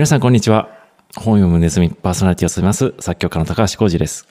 [0.00, 0.70] えー皆さんこんにちは。
[1.14, 4.26] 本読むネズミパーソナリティを務めます作曲家の高橋浩二です。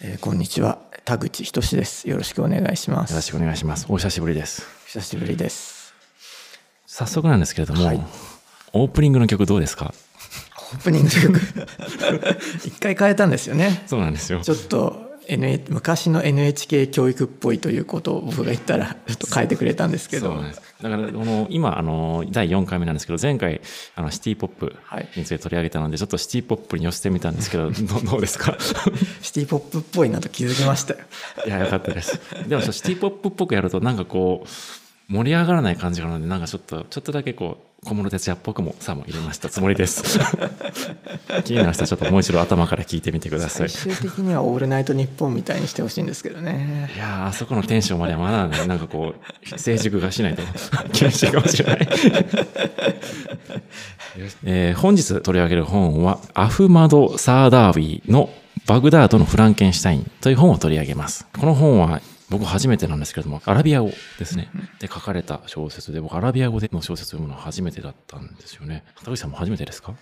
[0.00, 3.84] えーこんにちは田口仁ですよろしくお願いしますよろしくお願いします。
[3.90, 4.66] お久しぶりです。
[4.86, 5.92] 久しぶりです
[6.86, 8.00] 早速なんですけれども、はい
[8.72, 9.92] オープニングの曲どうですか？
[10.72, 11.40] オープニングの曲
[12.64, 14.40] 一回変えたんですよねそうなんですよ。
[14.40, 20.36] ちょっと、NH、昔の NHK 教育っぽいということを僕が言ったら ちょっと変えてくれたんですけど。
[20.82, 23.60] だから、この、今、あの、第4回目なんですけど、前回、
[23.94, 28.56] あの、シティポップはいについて取り上げたので、ちょっとシティポップに寄せてみたんですけど、ど どうですか？
[29.20, 31.00] シティポップっぽいなと気づきましたよ
[31.46, 32.18] いや、よかったです。
[32.48, 34.48] でも、シティポップっぽくやると、なんかこう、
[35.08, 40.20] 盛り上がらない感じがあるので、なんかちょっと、ちょっとだけこう、小室哲也っぽくもさも入れましたつもりです。
[41.44, 43.68] 気になる人はちょっともう一度頭から聞いてみてください。
[43.70, 49.16] 最終的には「オールナイトニッポン」みたいにしてほしいんですけどねいやーあそこのテンションまではまだね、なんかこ
[49.52, 50.42] う、成熟がしないと
[50.92, 51.88] 厳しいかもしれない。
[54.44, 58.30] えー本日取り上げる本は、アフマド・サーダーウィの
[58.66, 61.26] バグダードのフランケンシュタインという本を取り上げます。
[61.36, 62.00] この本は
[62.32, 64.50] 僕初めてなんですけれども、アラビア語ですね。
[64.80, 68.84] で書かれた小説で、僕アラビア語での小説を読むのは初めてだったんですよね。
[68.96, 69.94] 高橋さんも初めてですか？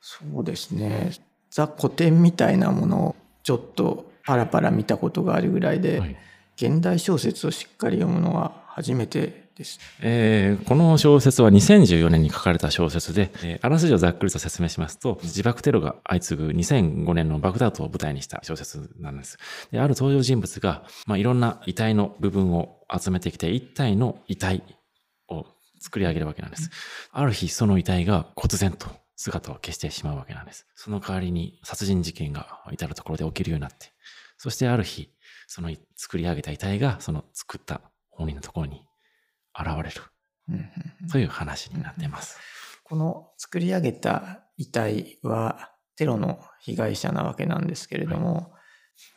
[0.00, 1.12] そうですね
[1.50, 6.16] ザ古典みたいなものをちょっとパラパラ見たことがあるぐらいで、はい
[6.56, 19.38] 現代小説をしっかり読むのは初めてですえーこの小説は2014年に書かれた小説で、えーあらすじをざっくりと説明しますと、自爆テロが相次ぐ2005年のバグダードを舞台にした小説なんです。
[19.70, 24.64] である登場人物が、まあ、いろんな遺体の部分を集めてきて、一体の遺体
[25.28, 25.46] を
[25.80, 26.68] 作り上げるわけなんです。
[27.12, 30.66] ある日、その遺体が忽然と姿を消してしまうわけなんです。
[30.74, 33.92] その代わりに殺人事件が至るところで起きるようになって、
[34.36, 35.10] そしてある日、
[35.46, 37.80] その作り上げた遺体がその作った
[38.16, 38.86] 本人のところに
[39.58, 40.02] 現れる。
[41.10, 42.38] という話になっています。
[42.84, 48.52] この作り上げた遺体はテロの被害者なわけなんですけれども、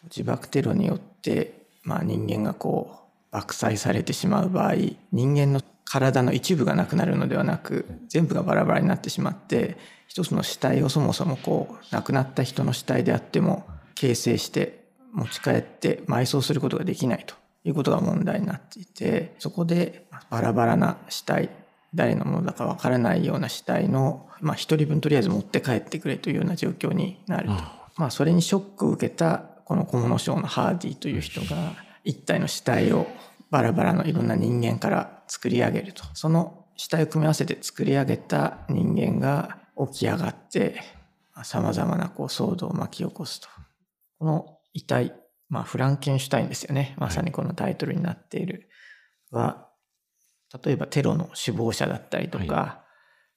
[0.03, 4.75] 自爆テロによって、まあ、人間がこう爆砕されてしまう場合
[5.11, 9.77] 人間の体の一部がなくなるのではなく全部がバラバラになってしまって
[10.07, 13.65] 一つの死体をそもそもこう亡くなった人の死体であっても
[13.95, 21.49] 形成して持ち帰って埋葬することができないということが問題になっていてそこでバラバラな死体
[21.93, 27.53] 誰のものだかわからないような死体の、まあ、一人分とりあえず持って帰ってくれというような状況になると。
[27.53, 31.73] あまあ、それにショックを受けたこの小物賞のハーディという人が
[32.03, 33.07] 一体の死体を
[33.49, 36.03] バラバラのいろんな人間から作り上げると。
[36.13, 39.57] その死体を組み合わせて作り上げた人間が
[39.91, 40.83] 起き上がって
[41.43, 43.47] さまざまなこう騒動を巻き起こすと。
[44.19, 45.13] この遺体、
[45.49, 46.95] まあ、フランケンシュタインですよね。
[46.97, 48.69] まさにこのタイトルになっている
[49.31, 49.69] は
[50.63, 52.83] 例えばテロの首謀者だったりとか、は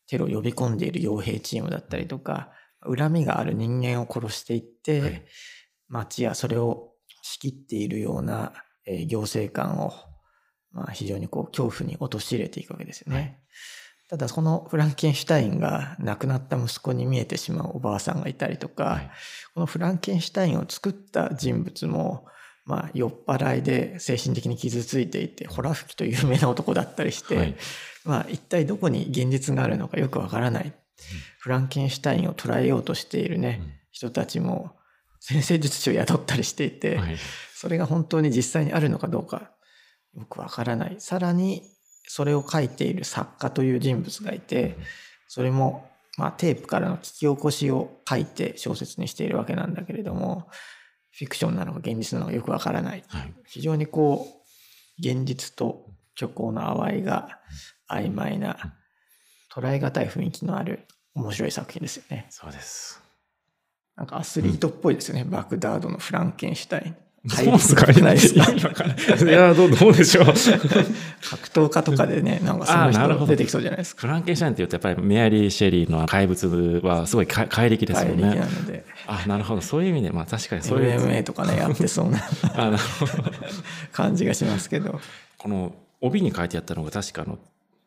[0.07, 2.51] テロを呼び込んでいる傭兵チームだったりとか
[2.81, 5.23] 恨みがある人間を殺していって、はい。
[5.89, 8.53] 町やそれを仕切っているような、
[8.87, 9.93] えー行政官を、
[10.73, 13.19] まあ、非常にこう恐怖に陥れていくわけですよね。
[13.19, 13.41] はい
[14.11, 19.11] ただこのフランケンシュタインが亡くなった息子に見えてしまうおばあさんがいたりとか、はい。
[19.55, 22.27] このフランケンシュタインを作った人物も、
[22.65, 27.57] まあ、酔っ払いで精神的に傷ついていてホラ吹きという有名な男だったりして、はい。
[28.05, 30.73] まあ、一体どこに現実があるのかよくわからない、
[31.39, 33.73] フランケンシュタインを捉えようとしているね、うん。
[33.93, 34.73] 人たちも
[35.21, 37.17] 先生術師を雇ったりしていて、はい。
[37.55, 39.53] それが本当に実際にあるのかどうか
[40.17, 40.97] よくわからない。
[40.99, 41.63] さらに
[42.07, 44.77] それを書いている作家という人物がいて
[45.29, 45.89] それも、
[46.19, 50.49] まあ、テープからの聞き起こしを書いて小説にしているわけなんだけれども
[51.13, 53.05] フィクションなのか現実なのかよくわからない。
[53.09, 53.35] はい。
[53.47, 54.41] 非常にこう
[54.99, 55.87] 現実と
[56.17, 57.41] 虚構の淡いが
[57.89, 58.75] 曖昧な
[59.53, 62.27] 捉え難い雰囲気のある面白い作品ですよね。
[62.31, 63.03] そうです。
[63.97, 66.97] なんかアスリートっぽいですよね、バグダードのフランケンシュタイン
[67.29, 68.45] そうですかないですか
[69.25, 70.25] いやどうどうでしょう。
[70.25, 70.35] 格
[71.51, 78.41] 闘家とかでねなんかその人出てきそうじゃないですかフランケンシュタインって言うと、やっぱりメアリー・シェリーの怪物はすごいか怪力ですよ怪力なね。
[78.41, 79.61] のであ、なるほど。
[79.61, 80.99] そういう意味で、まあ確かにそういう。
[80.99, 82.19] MMA とかねやってそうな
[82.57, 82.79] あな。
[83.93, 84.99] 感じがしますけど
[85.37, 87.39] この帯に書いてあったのが確かあの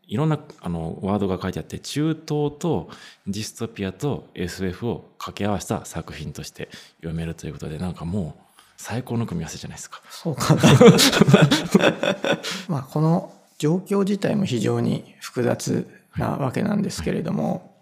[0.07, 2.89] いろんなあのワードが書いてあって中東と
[3.25, 8.52] ディストピアと SF を掛け合わせた作品として読めるということでなんかもう
[8.83, 10.01] 最高の組み合わせじゃないですか。
[10.09, 10.62] そうかな。
[12.68, 15.88] まあこの状況自体も非常に複雑
[16.18, 17.77] なわけなんですけれども、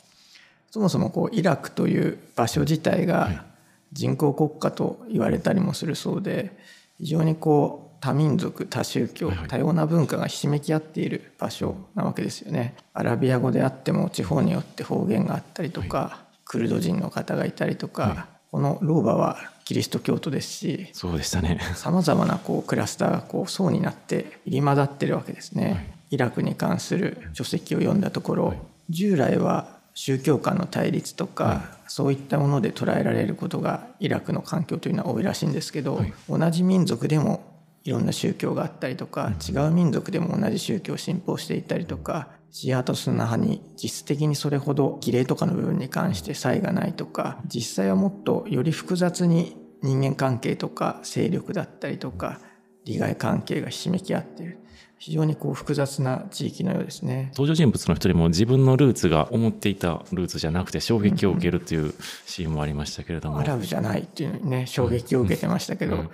[0.70, 3.06] そもそもこうイラクという場所自体はい。
[3.08, 3.46] が
[3.92, 6.56] 人工国家と言われたりもするそうで
[7.00, 9.48] 非常にこ多民族多宗教、はいはい。
[9.48, 12.76] 多様な文化がひしめき合っている場所なわけですよね。
[12.94, 18.18] アラビア語であっても地方によって方言があったりとか、クルド人の方がいたりとか、はい
[18.52, 21.60] このローバはキリスト教徒ですしそうでしたね。
[21.76, 25.72] さまざまなこうクラスターがこう層になって入り混ざってるわけですね。
[25.72, 28.58] はいイラクに関する書籍を読んだところ、はい
[28.90, 37.42] 従来は宗教間の対立とか、はいそういったもので捉えられることがイラクの環境というのは多いらしいんですけど、はい同じ民族でも
[37.84, 52.40] いろんな宗教があったりとか、違う民族でも同じ宗教を信奉していたりとかシアートスナ派に実質的にそれほど儀礼とかの部分に関して差異がないとか実際はもっとより複雑に人間関係とか勢力だったりとか
[52.86, 54.58] 利害関係がひしめき合っている。
[54.98, 57.32] 非常にこう複雑な地域のようですね。
[57.34, 61.96] 登場人物の一人も自分のルーツが思っていたルーツじゃなくて衝撃を受けるっていう
[62.28, 63.40] シーンもありましたけれども。
[63.40, 66.10] アラブじゃないっていうのにね衝撃を受けてましたけど、うん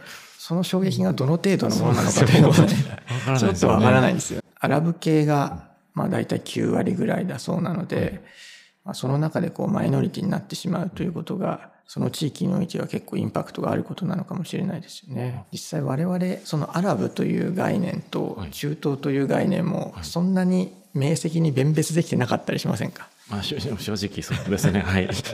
[0.47, 2.67] その衝撃がどの程度のものなのかというのがね
[3.37, 4.41] ちょっとわからないんですよ。
[4.57, 8.23] アラブ系がまあ大体9割ぐらいだそうなので、
[8.85, 15.43] まあ、その中でこうマイノリティになってしまうということがその地域においては結構インパクトがあることなのかもしれないですよね。
[15.51, 23.09] 実際我々そのアラブという概念とはい中東という概念もそんなに明晰に弁別できてなかったりしませんか？
[23.29, 24.79] まあ、正正直そうですね。
[24.79, 25.09] はい。
[25.11, 25.33] ち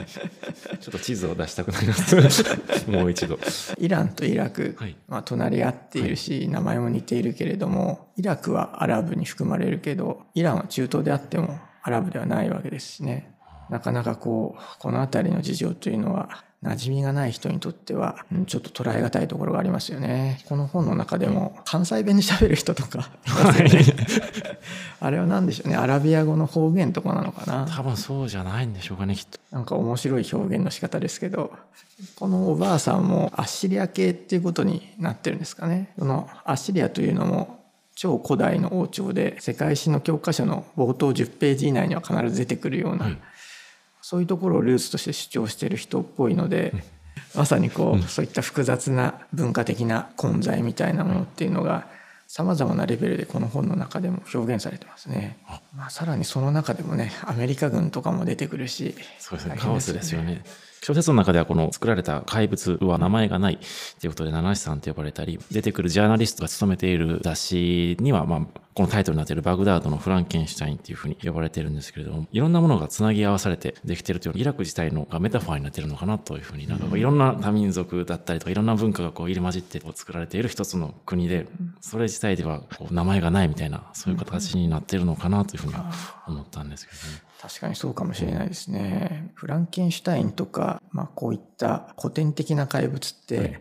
[0.88, 2.16] っと地図を出したくなります。
[2.90, 3.38] もう一度。
[3.78, 13.33] イランとイラク、はいまあ、隣り合っているし、名前も似ているけれどもイラクはアラブに含まれるけどイランは中東であってもアラブではないわけですしね
[13.70, 20.40] なかなかこうこの辺りの事情というのは馴染みがない人にとってはうんちょっと捉え難いところがありますよね。
[20.48, 23.10] この本の中でも関西弁で喋る人とか
[25.00, 25.76] あれは何でしょうね。
[25.76, 27.66] アラビア語の方言とかなのかな。
[27.66, 29.38] 多分そうじゃないんでしょうかね、きっと。
[29.52, 31.52] なんか面白い表現の仕方ですけど
[32.16, 35.92] このおばあさんもアッシリア系っていうことになってるんですかね。
[35.98, 37.62] そのアッシリアというのも
[37.94, 43.18] 超古代の王朝で世界史の教科書の冒頭10ページ以内には必ず出てくるような、はい
[44.06, 46.74] そういうところをルーツとして主張してる人っぽいので、
[47.34, 51.86] まさにこう、そういった複雑な文化的な混在みたいなものっていうのが
[52.26, 55.38] さまざまなレベルでこの本の中でも表現されてますね。
[55.74, 59.54] まあ、さらにその中でもねアメリカ軍とかも出てくるしそうですね。
[59.54, 60.44] 大カオスですよね。
[60.84, 63.58] 小説の中ではこの作られた怪物は名前がない
[64.00, 68.40] ということで七七さんと呼ばれたり出てくるジャーナリストが勤めている雑誌には、まあ、
[68.74, 81.46] このタイトルになっているバグダードのフランケンシュタインっていうふうに呼ばれてるんですけれどもいろんなものがつなぎ合わされてできてるというイラク自体のがメタファーになってるのかなというふうになんかいろんな多民族だったりとかいろんな文化がこう入り混じって作られている一つの国で
[81.80, 85.74] それ自体ではこう名前がないみたいなそういう形になっているのかなというふうに
[86.26, 87.33] 思ったんですけどね。
[87.46, 89.30] 確かにそうかもしれないですね。
[89.34, 93.60] フランケンシュタインとか、まあ、こういった古典的な怪物って、はい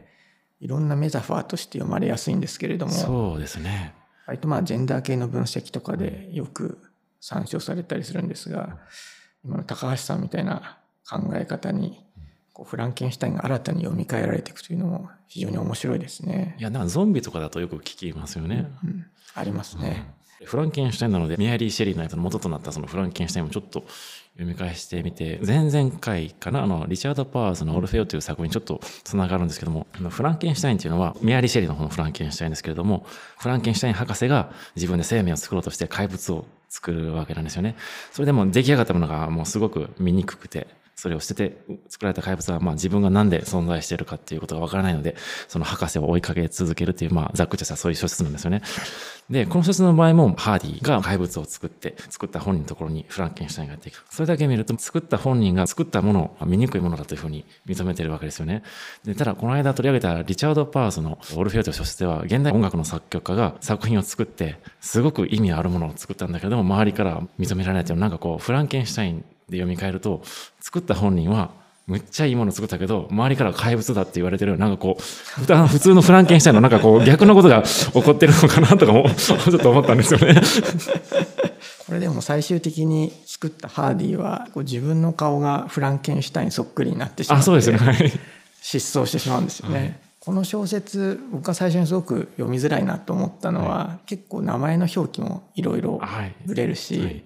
[0.62, 3.94] い、ろんなメタファーとして読まれやすいんですけれどもそうですね。
[4.26, 6.78] 割とまあジェンダー系の分析とかでよく
[7.20, 8.80] 参照されたりするんですが
[9.44, 12.06] 今の高橋さんみたいな考え方に
[12.54, 16.62] こうフランケンシュタインが新たに読み替えられていくというのも非常に面白いですねい。
[16.62, 18.72] や、なんかゾンビとかだとよく聞きますよね。
[18.86, 19.06] うん、
[19.36, 20.14] ありますね。
[20.46, 23.84] フランケンシュタインなので、メアリー・シェリーのやつの元となったそのフランケンシュタインもちょっと
[24.34, 33.06] 読み返してみて、前々回かな、あの、リチャード・パワーズのオルフェオという作品にちょっとつながるんですけども、フランケンシュタインっていうのは、メアリー・シェリーの方のフランケンシュタインですけれども、
[33.38, 37.76] フランケンシュタイン博士が自分で生命を作ろうとして怪物を作るわけなんですよね。
[38.12, 40.68] それでも出来上がったものがもうすごく醜くて、
[41.04, 45.18] それを捨てて作られた怪物はまあ自分が何で存在しているかっていうことがわからないので、
[45.50, 48.62] その博士を追いかけ続けるっていう、まあざっくりとしたそういう小説なんですよね。
[49.30, 54.06] で、この小説の場合もハーディが怪物を作って、作った本人のところにフランケンシュタインがやっていく。
[54.10, 58.64] それだけ見ると、作った本人が作ったものを醜いものだというふうに認めているわけですよね。
[59.04, 70.22] で、ただこの間取り上げたリチャード・パーズのオルフェオという小説では、現代音楽の作曲家が作品を作って、すごく意味あるものを作ったんだけども、周りから認められないというなんかこう、フランケンシュタインで読み替えると、
[70.60, 71.52] 作った本人は、
[71.86, 75.02] むっちゃいいもの作ったけど、周りから怪物だって言われてる、なんかこう、
[75.68, 80.36] 普通のフランケンシュタインのなんかこう、 逆のことが 起こってるのかなとかも、 ちょっと思ったんですよね。
[81.86, 87.86] これでも最終的に作ったハーディはこう自分の顔がフランケンシュタインそっくりになってしまっあ、てそうですよね。
[87.86, 88.12] はい
[88.62, 89.78] 失踪してしまうんですよね。
[89.78, 96.34] はいこの小説僕が最初にすごく読みづらいなと思ったのは、結構名前の表記もいろいろはい。
[96.46, 97.24] ぶれるし、はい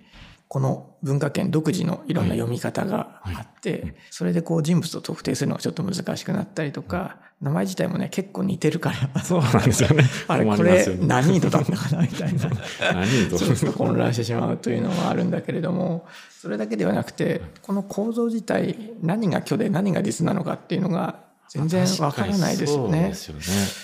[0.48, 10.04] この文化圏独自のいろんな読み方があって、それでこう人物を特定するのがちょっと難しくなったりとか、名前自体もね結構似てるからそうなんですよね。
[10.28, 12.50] あれこれ何度だったかなみたいな。
[12.94, 16.08] 何と ちょっと混乱してしまうというのはあるんだけれども
[16.42, 23.02] それだけではなくてこの構造自体何が虚で何が実なのかっていうのが全然わからないですよね。
[23.02, 23.14] よね。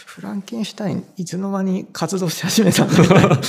[0.05, 2.93] フランケンシュタインいつの間に活動し始めたんだ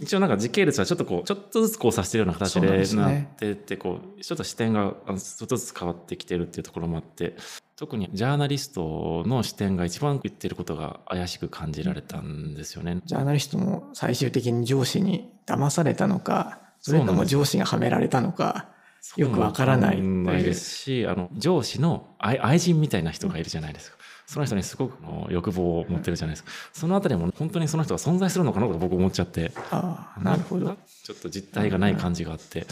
[0.00, 7.36] 一応なんか時系列はちょっとこうちょっとずつ交差してるような形でなっててこうちょっと視点がちょっとずつ変わってきてるっていうところもあって
[7.76, 12.98] 特にジャーナリストの視点が一番言ってることが怪しく感じられたんですよね。
[13.04, 18.68] ジャーナリストも最終的に上司に騙されたのかそれとも上司がはめられたのか
[19.16, 20.02] よくわからない
[20.42, 23.98] ですしあの上司の愛愛人みたいな人がいるじゃないですか。
[24.26, 24.98] その人にすごく
[25.30, 26.50] 欲望を持ってるじゃないですか。
[26.74, 29.52] そのあたりも本当にその人が存在するのかなと僕思っちゃって。
[29.70, 32.66] ああなるほどちょっと実体がない感じがあって。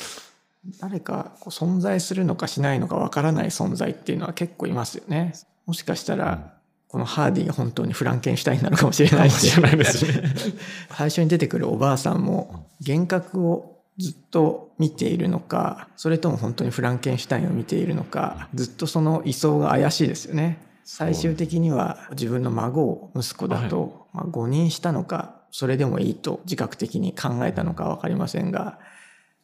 [0.80, 5.32] 誰かこう存在するのかしないのかわからない存在っていうのは結構いますよね
[5.64, 6.54] もしかしたら
[6.88, 10.06] このハーディが本当にフランケンシュタインなのかもしれないしないです。
[10.96, 20.58] 最初に出てくるおばあさんも幻覚をずっと見ているのかそれとも本当にフランケンシュタインを見ているのかずっとその位相が怪しいですよね。
[20.84, 28.78] 最終的には自分の孫を息子だと、まあ、誤認したのかそれでもいいと自覚的に考えたのか分かりませんが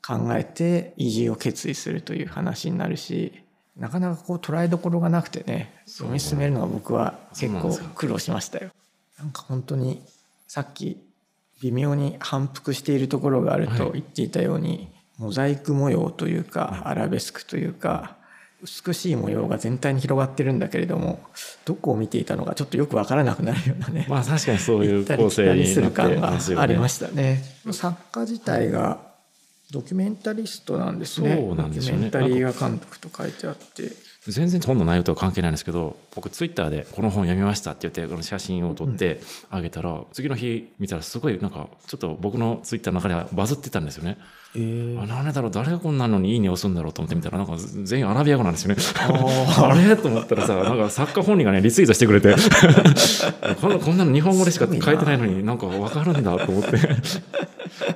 [0.07, 3.43] 考えて移住を決意するという話になるし
[3.77, 8.71] なかなかこう捉えどころがなくてね読み進めるのが僕は結構苦労しましたよ。
[9.19, 10.03] なんか本当に
[10.47, 11.03] さっき
[11.63, 14.89] 微妙に反復しているところがあると言っていたように、
[15.19, 18.17] モザイク模様というか、アラベスクというか
[18.63, 21.21] 美しい模様が全体に広がってるんだけれども
[21.65, 26.39] どこを見ていたのかちょっとよく分からなくなるようなね、まあ確かにそういう構成になってる感が。
[26.59, 27.43] ありましたね。
[27.73, 28.99] 作家自体が
[29.73, 31.37] ドキュメンタリストなんですね。
[31.37, 34.12] ねドキュメンタリー画監督と書いてあって。
[34.29, 44.19] 全然本の内容とは関係ないんですけど僕ツイッターでこの本読みましたって言ってこの写真を撮ってあげたら、次の日見たらすごいなんかちょっと僕のツイッターの中ではバズってたんですよね。
[44.55, 45.03] えー。
[45.03, 48.77] あなんでだろう誰がこんなのにいいね押すんだろうと思ってみたらなんか全員アラビア語なんですよね。
[48.77, 49.67] ー。
[49.67, 49.97] あれ？
[49.97, 52.37] と思ったらさなんか作家本人がねリツイートしてくれて。
[53.61, 56.79] こんなこんなの日本語でしか書いてないのになんか分かるんだと思って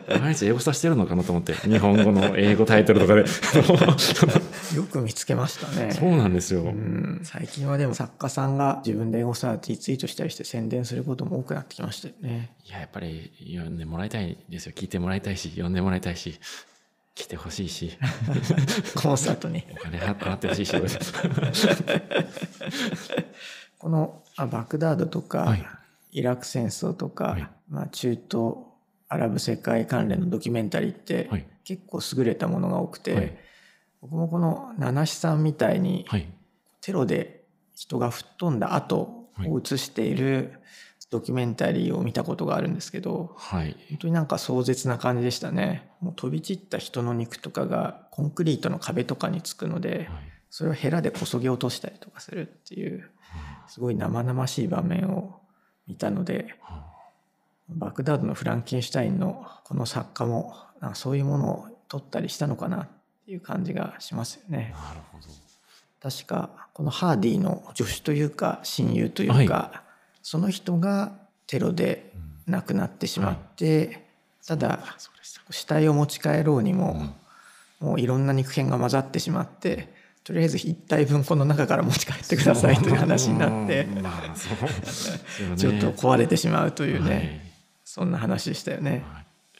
[0.20, 3.22] 毎日英語させてるのかなと思って日本語の英語タイトルとかで
[4.76, 5.92] よく見つけましたね。
[5.92, 6.62] そうなんですよ。
[6.62, 12.54] うん最近はでも作家さんが自分でエゴサーチリツイートしたりして宣伝することも多くなってきましたよね。
[12.64, 16.38] いややっぱり読んでもらいたいですよ聞いてもらいたいし読んでもらいたいし
[17.14, 17.98] 来てほしいし
[18.94, 19.64] コンサートに。
[19.72, 20.72] お金払ってほしいし
[23.78, 25.66] このあバグダードとか、はい
[26.16, 28.54] イラク戦争とか、はいまあ、中東
[29.08, 31.46] アラブ世界関連のドキュメンタリーって、はい。
[31.64, 33.38] 結構優れたものが多くて、はい。
[34.02, 36.28] 僕もこの七七さんみたいに、はい。
[36.80, 37.44] テロで
[37.75, 40.60] 人が吹っ飛んだ後を映している
[41.10, 43.76] ドキュメンタリーを見たことがあるんですけどはい。
[43.90, 45.88] 本当になんか壮絶な感じでしたね。
[46.00, 50.08] もう飛び散った人の肉とかがコンクリートの壁とかにつくので
[50.50, 53.10] それをヘラでこそげ落としたりとかするっていう
[53.68, 55.40] すごい生々しい場面を
[55.86, 56.54] 見たので
[57.68, 60.54] バグダードのフランケンシュタインのこの作家も
[60.94, 62.88] そういうものを撮ったりしたのかなっ
[63.25, 64.75] ていう感じがしますよね。
[64.75, 65.25] なるほど。
[66.11, 69.82] 確かこのハーディの助手というか親友というか、は
[70.23, 71.12] その人が
[71.46, 72.12] テロで
[72.46, 74.06] 亡くなってしまって、
[74.46, 77.14] ただそうでした死体を持ち帰ろうにも、
[77.80, 79.92] もういろんな肉片が混ざってしまって
[80.25, 83.87] とりあえず1体分この中から持ち帰ってくださいという話になって
[85.56, 87.45] ちょっと壊れてしまうというね、はい
[87.88, 89.04] そんな話でしたよね。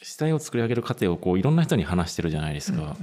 [0.02, 2.97] 死体を作り上げる過程をこういろんな人に話してるじゃないですか、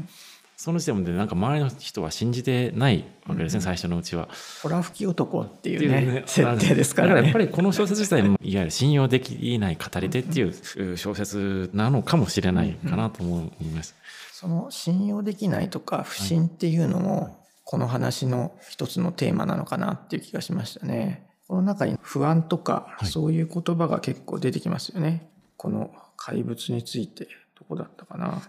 [0.57, 4.27] その時点でなんか周りの人は信じてないわけですね、最初のうちは。
[4.61, 7.39] ホラ吹き男っていうね設定ですからねだからやっぱ。
[7.39, 13.95] りこの小説自体もいわゆる信用できない語り手っていう小説なのかもしれないかなと思います。
[14.33, 21.25] その信用できないとか不信っていうのもこの話の一つのテーマなのかなっていう気がしましたね。
[21.53, 25.29] この中に不安とかはいそういう言葉が結構出てきますよね。
[25.55, 28.41] この怪物についてどこだったかな。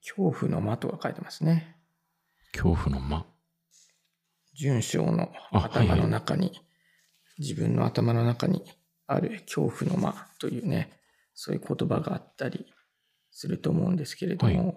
[0.00, 1.76] 恐怖の間とか書いてますね。
[2.54, 3.26] 恐怖の間。
[4.54, 6.58] 純章のあ頭はいはいの中に、
[7.38, 8.64] 自分の頭の中に
[9.06, 10.98] ある恐怖の間というね、
[11.34, 12.64] そういう言葉があったり
[13.30, 14.76] すると思うんですけれども、はい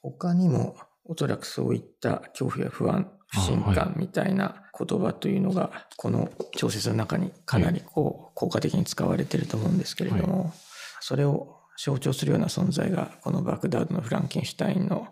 [0.00, 10.52] 他にもおそらくそういった恐怖や不安、不信感みたいな言葉というのが、この小説の中にかなりこう効果的に使われていると思うんですけれども、
[11.00, 15.08] それを象徴するような存在が、このバグダードのフランケンシュタインの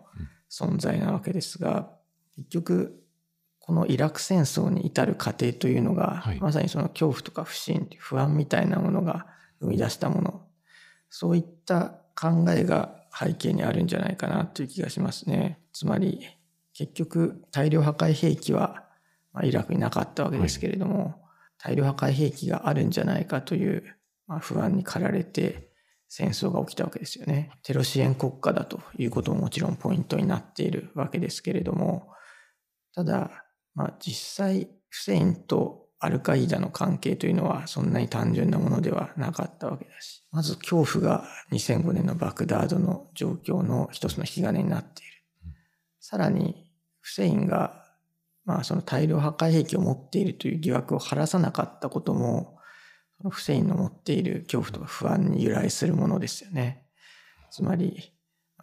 [0.49, 1.91] 存在なわけですが、
[2.35, 3.01] 結局、
[3.59, 6.39] このイラク戦争に至る過程というのが、はい。
[6.39, 9.25] まさにその恐怖とか不信、不安みたいなものが
[9.59, 10.45] 生み出したもの、
[11.09, 15.59] そういった考えが背景にあるんじゃないかなという気がしますね。
[15.73, 16.21] つまり、
[16.75, 18.83] 結局、大量破壊兵器は、
[19.33, 21.15] まあ、イラクになかったわけですけれども、
[21.57, 23.95] 大量破壊兵器があるんじゃないかという、
[24.27, 25.71] まあ、不安に駆られて
[26.09, 27.49] 戦争が起きたわけですよね。
[27.63, 32.09] テロ支援国家だということももちろんポイントになっているわけですけれども、
[32.93, 45.15] ただ、まあ、実際フセインとアルカイダの関係というのはそんなに単純なものではなかったわけだし、まず恐怖が2005年のバグダードの状況の一つの引き金になっている。
[45.99, 46.64] さらに、
[47.05, 47.85] フセインが、
[48.45, 52.57] まあその大量破壊兵器を持っているという疑惑を晴らさなかったことも、
[53.29, 56.87] フセインの持っている恐怖とか不安に由来するものですよね。
[57.51, 58.11] つまり、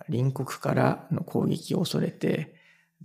[0.07, 2.57] 隣国からの攻撃を恐れて、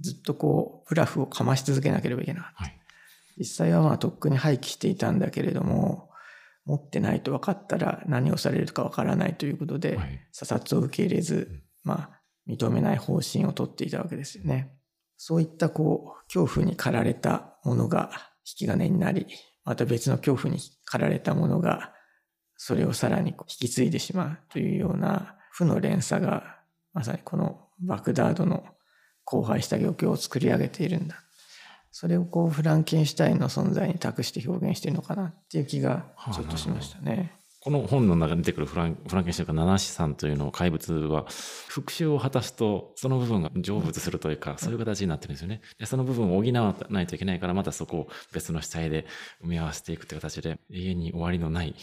[0.02, 2.64] ずっとこう、ブラフをかまし続けなければいけなかった。
[2.64, 2.78] はい
[3.38, 6.10] 実際はまあとっくに廃棄していたんだけれども、
[6.66, 10.00] 持ってないと分かったら何をされるか分からないということで、
[10.32, 14.77] 査察を受け入れず、まあ、認めない方針をとっていたわけですよね。
[15.18, 18.12] そういったこう、恐怖に駆られたものが
[18.46, 19.28] 引き金になり、
[19.66, 21.94] また別の恐怖に駆られたものが、
[22.56, 26.58] それをさらに引き継いでしまうというような負の連鎖が、
[26.94, 28.64] まさにこのバグダードの
[29.26, 31.24] 荒廃した漁協を作り上げているんだ。
[31.92, 37.34] それをこうフランケンシュタインの存在に託して表現してるのかなっていう気がちょっとしましたね。
[37.60, 41.26] この本の中に出てくるフランフランケンシュタインが七子さんというの怪物は
[41.68, 45.62] 復讐を果たすとその部分が成仏するというか、そういう形になってるんですよね。
[45.80, 49.06] でその部分を補わないといけないからまたそこを別の主体で
[49.44, 51.76] 埋め合わせていくという形で永遠に終わりのない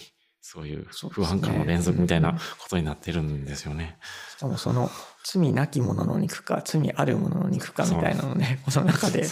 [0.46, 3.96] そういう不安感の連続みたいなことになってるんですよね。
[4.36, 4.90] しかもその
[5.24, 9.26] 罪なき者の肉か罪ある者の肉かみたいなのねこの中で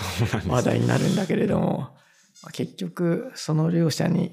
[0.48, 1.78] 話題になるんだけれども、
[2.42, 4.32] まあ、結局その両者に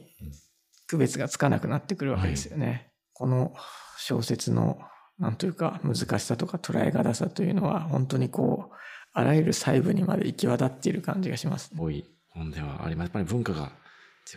[0.89, 2.65] 区別がつかなくなってくるわけですよね。
[2.65, 3.53] はい、この
[3.97, 4.79] 小説の
[5.19, 8.75] なんというか難しさとか捉え方さというのは本当にこう
[9.13, 11.77] あらゆる細部にまで行き渡っている感じがします、ね。
[11.79, 13.07] 多い本ではあります。
[13.07, 13.71] やっぱり文化が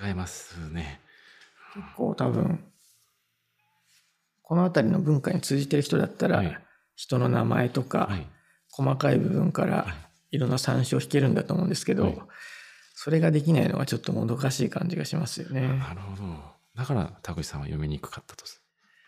[0.07, 1.01] 違いますね。
[1.75, 2.65] 結構多分、
[4.43, 6.59] この辺りの文化に通じてる人だったら、はい、
[6.97, 8.27] 人の名前とか、はい、
[8.71, 9.87] 細かい部分から
[10.31, 12.19] いろんな参照を引けるんだと思うんですけど、はい、
[13.05, 15.63] それができないのはちょっともどかしい感じがしますよね。
[15.63, 16.23] なるほど。
[16.77, 18.45] だから田口さんは読みにくかったと。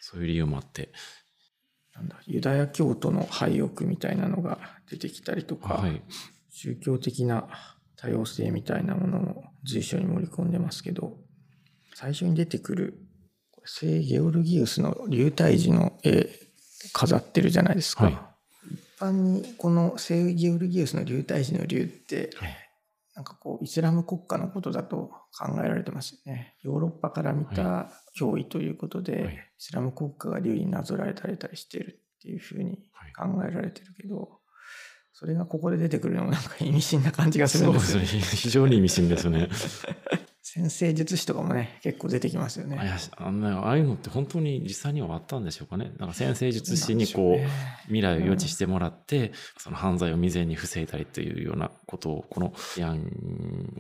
[0.01, 0.91] そういう理由もあって。
[1.95, 4.59] なんだユダヤ教徒の廃屋みたいなのが
[4.91, 6.03] 出てきたりとか、はい、
[6.51, 7.47] 宗教的な
[7.95, 11.17] 多様性みたいなものも随所に盛り込んでますけど、
[11.95, 12.99] 最初に出てくる
[13.65, 16.29] 聖ゲオルギウスの流体児の絵
[16.93, 18.07] 飾ってるじゃないですか。
[18.07, 18.15] はい、
[18.73, 22.64] 一般にこの聖ゲオルギウスの流体児の竜って、はい、
[23.15, 26.57] なんかこうイスラム国家のことだと考えられてますよね。
[26.63, 34.41] ヨーロッパから見た脅威ということで、はい、イスラム国家が竜になぞらえたりたりしてるっていうふうに考えられてるけど、
[35.13, 38.07] それがここで出てくるのもなんか意味深な感じがするんですよね。
[38.07, 38.37] そうですね。
[38.37, 39.49] 非常に意味深ですね。
[40.47, 42.79] 先生術師とかもね、結構出てきますよね。
[42.79, 45.93] あああいうのって本当に実際にはあったんでしょうかね。
[45.99, 47.49] なんか先生術師にこう、ね、
[47.85, 53.11] 未来を予知してもらって、うん、その犯罪を未然に防いだりというようなことを、この治安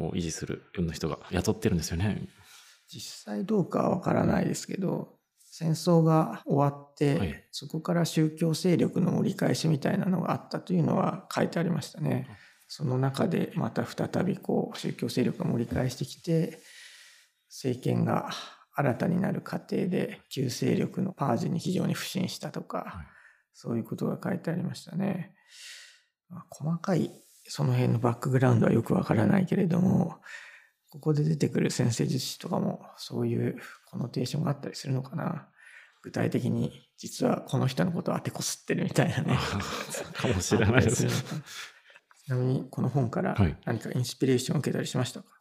[0.00, 2.22] を維持するような人が雇ってるんですよね。
[2.88, 12.26] 実際どうかはわからないですけど、戦争が終わって、はい、そこから宗教勢力の折り返しみたいなのがあったというのは書いてありましたね。
[12.76, 16.58] その中でまた再びこう宗教勢力が盛り返してきて
[17.48, 18.30] 政権が
[18.74, 23.06] 新たになる過程で旧勢力のパージに非常に不信したとか、はい、
[23.52, 25.36] そういうことが書いてありましたね。
[26.28, 27.12] まあ、細かい
[27.46, 30.16] その辺のバックグラウンドはよくわからないけれども
[30.90, 33.56] ここで出てくる先生術師とかもそういう
[33.88, 35.48] コノテーションがあったりするのかな。
[36.02, 39.38] 具体的に実はこの人のことを当てこすってるみたいなね。
[40.12, 41.06] かもしれないです。
[42.26, 45.36] ちなみにこの本から何かインスピレーションを受けたりしましたか、は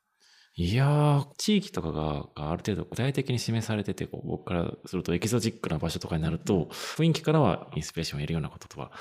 [0.58, 8.91] い、いやー、地域とかがある程度具体的に示されてて、こう僕からするとエキゾチックな場所とかになると、雰囲気からはインスピレーションを得るようなこととは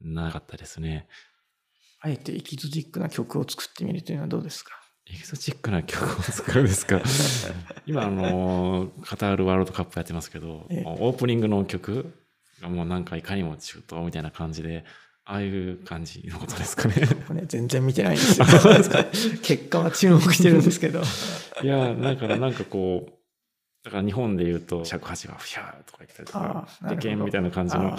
[0.00, 1.08] なかったですね。
[2.00, 4.72] あえてエキゾチックな曲を作ってみるというのはどうですか？
[5.08, 7.00] エキゾチックな曲を作るんですか？
[7.86, 12.14] 今、あのカタールワールドカップやってますけど、ええ、オープニングの曲
[12.60, 14.84] がもうなんかいかにも中東みたいな感じで、
[15.28, 16.94] ああいう感じのことですかね。
[17.34, 18.46] ね全然見てないんですよ。
[19.42, 21.02] 結果は注目してるんですけど。
[21.62, 23.12] いや、だからなんかこう、
[23.82, 27.96] だから日本で言うと尺八がフィャーとか言ったりとか、でけんみたいな感じの、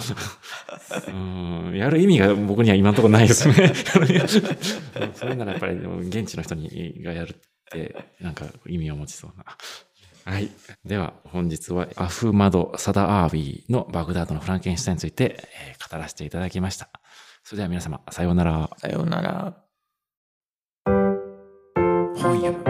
[1.08, 3.72] うん、やる意味が僕には今のところないですね。
[5.14, 7.34] それならやっぱり現地の人にがやるっ
[7.70, 9.44] て、なんか意味を持ちそうな。
[10.28, 10.50] はい。
[10.84, 16.90] では、本日はアフマド・サダ・アービーのバグダードのフランケンシュタインについて、えー、語らせていただきました。
[17.42, 18.68] それでは皆様、さようなら。
[18.76, 19.56] さようなら。
[20.84, 22.67] 本読むネズミ